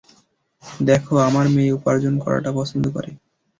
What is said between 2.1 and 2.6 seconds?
করাটা